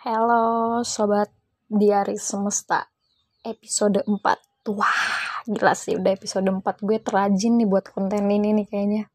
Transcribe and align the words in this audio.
Halo 0.00 0.80
sobat 0.80 1.28
diari 1.68 2.16
semesta. 2.16 2.88
Episode 3.44 4.00
4 4.08 4.72
Wah 4.72 5.04
gila 5.44 5.76
sih 5.76 5.92
udah 5.92 6.16
episode 6.16 6.48
4 6.48 6.64
gue 6.64 6.98
terajin 7.04 7.60
nih 7.60 7.68
buat 7.68 7.84
konten 7.92 8.24
ini 8.32 8.56
nih 8.56 8.64
kayaknya. 8.64 9.12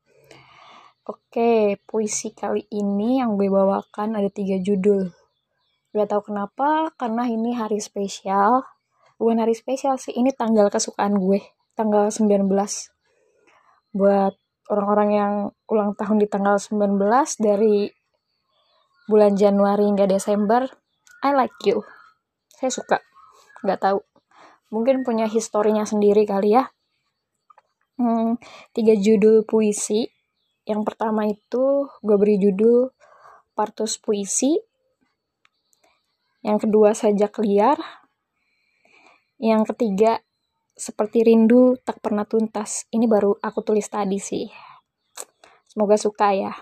Oke 1.09 1.81
puisi 1.89 2.37
kali 2.37 2.69
ini 2.69 3.17
yang 3.17 3.33
gue 3.33 3.49
bawakan 3.49 4.13
ada 4.13 4.29
tiga 4.29 4.61
judul. 4.61 5.09
Gak 5.89 6.05
tau 6.05 6.21
kenapa 6.21 6.93
karena 7.01 7.33
ini 7.33 7.57
hari 7.57 7.81
spesial. 7.81 8.61
Bukan 9.17 9.41
hari 9.41 9.57
spesial 9.57 9.97
sih 9.97 10.13
ini 10.13 10.37
tanggal 10.37 10.69
kesukaan 10.69 11.17
gue 11.17 11.41
Tanggal 11.73 12.13
19 12.13 12.45
Buat 13.89 14.37
orang-orang 14.69 15.09
yang 15.09 15.33
ulang 15.65 15.97
tahun 15.97 16.21
di 16.21 16.29
tanggal 16.29 16.61
19 16.61 17.01
dari 17.41 17.89
bulan 19.05 19.37
Januari 19.37 19.85
hingga 19.85 20.09
Desember 20.09 20.65
I 21.25 21.33
like 21.33 21.57
you. 21.65 21.81
Saya 22.53 22.69
suka. 22.69 22.97
Nggak 23.65 23.81
tahu. 23.81 23.99
Mungkin 24.69 25.01
punya 25.01 25.25
historinya 25.25 25.81
sendiri 25.81 26.21
kali 26.29 26.53
ya. 26.53 26.69
Hmm, 27.97 28.37
tiga 28.77 28.93
judul 28.93 29.41
puisi. 29.41 30.05
Yang 30.69 30.81
pertama 30.85 31.25
itu 31.25 31.89
gue 32.05 32.17
beri 32.17 32.37
judul 32.37 32.93
Partus 33.57 33.97
Puisi. 33.97 34.53
Yang 36.45 36.69
kedua 36.69 36.93
Sajak 36.93 37.41
Liar. 37.41 37.81
Yang 39.41 39.73
ketiga 39.73 40.21
seperti 40.77 41.25
rindu 41.25 41.73
tak 41.81 42.05
pernah 42.05 42.29
tuntas. 42.29 42.85
Ini 42.93 43.09
baru 43.09 43.33
aku 43.41 43.65
tulis 43.65 43.89
tadi 43.89 44.21
sih. 44.21 44.45
Semoga 45.65 45.97
suka 45.97 46.37
ya 46.37 46.53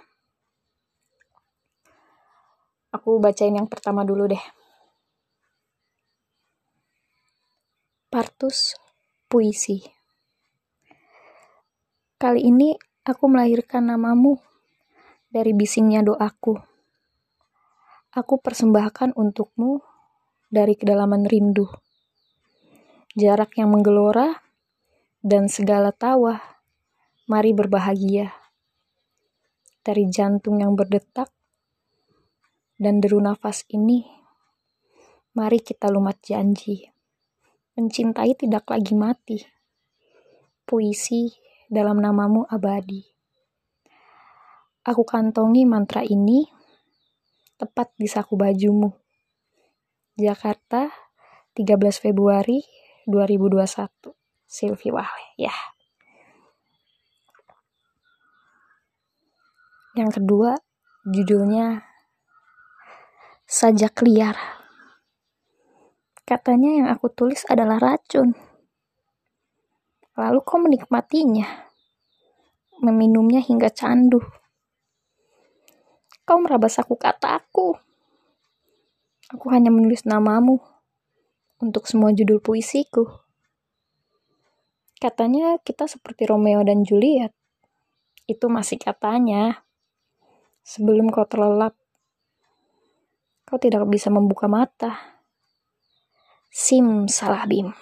Aku 2.94 3.18
bacain 3.18 3.58
yang 3.58 3.66
pertama 3.66 4.06
dulu 4.06 4.30
deh. 4.30 4.44
Partus 8.14 8.78
Puisi 9.26 9.82
Kali 12.22 12.46
ini 12.46 12.78
aku 13.02 13.26
melahirkan 13.26 13.90
namamu 13.90 14.38
dari 15.34 15.58
bisingnya 15.58 16.06
doaku. 16.06 16.54
Aku 18.14 18.38
persembahkan 18.38 19.18
untukmu 19.18 19.82
dari 20.54 20.78
kedalaman 20.78 21.26
rindu. 21.26 21.66
Jarak 23.18 23.58
yang 23.58 23.74
menggelora 23.74 24.38
dan 25.26 25.50
segala 25.50 25.90
tawa, 25.90 26.62
mari 27.26 27.58
berbahagia. 27.58 28.30
Dari 29.82 30.06
jantung 30.14 30.62
yang 30.62 30.78
berdetak 30.78 31.34
dan 32.78 33.00
deru 33.00 33.22
nafas 33.22 33.64
ini, 33.70 34.06
mari 35.38 35.62
kita 35.62 35.90
lumat 35.90 36.22
janji. 36.22 36.90
Mencintai 37.74 38.38
tidak 38.38 38.70
lagi 38.70 38.94
mati. 38.94 39.38
Puisi 40.64 41.34
dalam 41.68 41.98
namamu 42.00 42.46
abadi. 42.46 43.02
Aku 44.86 45.02
kantongi 45.08 45.66
mantra 45.66 46.06
ini 46.06 46.46
tepat 47.58 47.96
di 47.98 48.06
saku 48.06 48.36
bajumu. 48.36 48.94
Jakarta, 50.14 50.92
13 51.58 51.98
Februari 51.98 52.62
2021. 53.10 54.14
Silvi 54.46 54.94
Wahle. 54.94 55.34
Ya. 55.40 55.56
Yang 59.98 60.22
kedua, 60.22 60.58
judulnya 61.10 61.93
sajak 63.54 64.02
liar. 64.02 64.34
Katanya 66.26 66.82
yang 66.82 66.88
aku 66.90 67.06
tulis 67.14 67.46
adalah 67.46 67.78
racun. 67.78 68.34
Lalu 70.18 70.42
kau 70.42 70.58
menikmatinya, 70.58 71.70
meminumnya 72.82 73.46
hingga 73.46 73.70
candu. 73.70 74.26
Kau 76.26 76.42
merabas 76.42 76.82
aku 76.82 76.98
kataku. 76.98 77.78
Aku 79.30 79.46
hanya 79.54 79.70
menulis 79.70 80.02
namamu 80.10 80.58
untuk 81.62 81.86
semua 81.86 82.10
judul 82.10 82.42
puisiku. 82.42 83.06
Katanya 84.98 85.62
kita 85.62 85.86
seperti 85.86 86.26
Romeo 86.26 86.66
dan 86.66 86.82
Juliet. 86.82 87.38
Itu 88.26 88.50
masih 88.50 88.82
katanya. 88.82 89.62
Sebelum 90.66 91.14
kau 91.14 91.30
terlelap 91.30 91.78
Kau 93.44 93.60
tidak 93.60 93.84
bisa 93.92 94.08
membuka 94.08 94.48
mata. 94.48 95.20
Sim 96.48 97.10
salah 97.12 97.44
bim. 97.50 97.74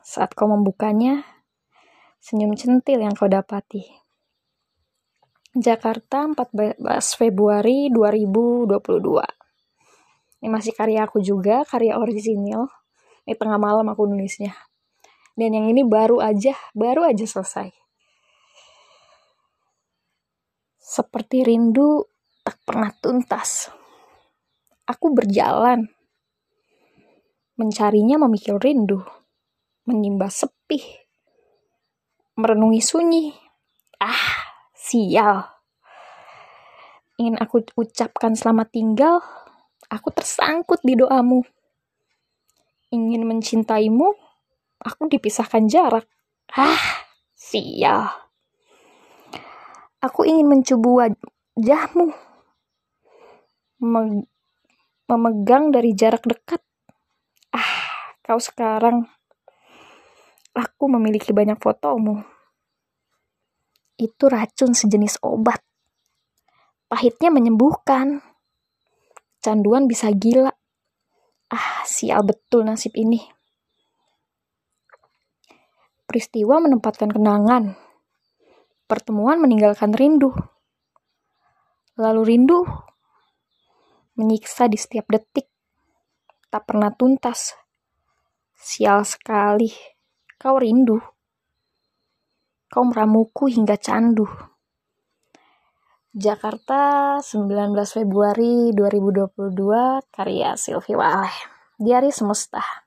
Saat 0.00 0.34
kau 0.36 0.46
membukanya, 0.46 1.24
senyum 2.20 2.54
centil 2.54 3.00
yang 3.00 3.16
kau 3.16 3.26
dapati. 3.26 3.82
Jakarta 5.50 6.30
14 6.30 6.78
Februari 7.18 7.90
2022. 7.90 8.70
Ini 10.40 10.48
masih 10.48 10.72
karya 10.72 11.04
aku 11.10 11.18
juga, 11.18 11.66
karya 11.66 11.98
orisinil. 11.98 12.70
Ini 13.26 13.34
tengah 13.34 13.58
malam 13.58 13.90
aku 13.90 14.06
nulisnya. 14.06 14.54
Dan 15.34 15.50
yang 15.56 15.66
ini 15.66 15.82
baru 15.82 16.22
aja, 16.22 16.54
baru 16.70 17.02
aja 17.02 17.26
selesai. 17.26 17.74
Seperti 20.78 21.42
rindu 21.42 22.06
tak 22.46 22.62
pernah 22.62 22.94
tuntas. 22.94 23.79
Aku 24.90 25.14
berjalan. 25.14 25.86
Mencarinya 27.54 28.18
memikir 28.26 28.58
rindu. 28.58 29.06
Menimba 29.86 30.26
sepi. 30.26 30.82
Merenungi 32.34 32.82
sunyi. 32.82 33.30
Ah, 34.02 34.50
sial. 34.74 35.46
Ingin 37.22 37.38
aku 37.38 37.62
ucapkan 37.78 38.34
selamat 38.34 38.74
tinggal, 38.74 39.22
aku 39.86 40.10
tersangkut 40.10 40.82
di 40.82 40.98
doamu. 40.98 41.46
Ingin 42.90 43.28
mencintaimu, 43.28 44.10
aku 44.82 45.06
dipisahkan 45.06 45.70
jarak. 45.70 46.10
Ah, 46.56 47.06
sial. 47.36 48.10
Aku 50.02 50.24
ingin 50.26 50.48
mencubu 50.48 50.98
wajahmu 50.98 52.10
memegang 55.10 55.74
dari 55.74 55.90
jarak 55.90 56.22
dekat. 56.22 56.62
Ah, 57.50 58.14
kau 58.22 58.38
sekarang. 58.38 59.10
Aku 60.54 60.86
memiliki 60.86 61.34
banyak 61.34 61.58
fotomu. 61.58 62.22
Itu 63.98 64.30
racun 64.30 64.70
sejenis 64.70 65.18
obat. 65.26 65.58
Pahitnya 66.86 67.34
menyembuhkan. 67.34 68.22
Canduan 69.42 69.90
bisa 69.90 70.14
gila. 70.14 70.54
Ah, 71.50 71.82
sial 71.82 72.22
betul 72.22 72.62
nasib 72.62 72.94
ini. 72.94 73.18
Peristiwa 76.06 76.62
menempatkan 76.62 77.10
kenangan. 77.10 77.74
Pertemuan 78.86 79.42
meninggalkan 79.42 79.94
rindu. 79.94 80.34
Lalu 81.98 82.22
rindu 82.26 82.66
menyiksa 84.20 84.68
di 84.68 84.76
setiap 84.76 85.08
detik, 85.08 85.48
tak 86.52 86.68
pernah 86.68 86.92
tuntas. 86.92 87.56
Sial 88.52 89.08
sekali, 89.08 89.72
kau 90.36 90.60
rindu. 90.60 91.00
Kau 92.68 92.84
meramuku 92.84 93.48
hingga 93.48 93.80
candu. 93.80 94.28
Jakarta, 96.12 97.16
19 97.22 97.72
Februari 97.88 98.76
2022, 98.76 100.12
karya 100.12 100.58
Sylvie 100.60 100.98
Waleh. 100.98 101.36
Diari 101.80 102.12
Semesta. 102.12 102.79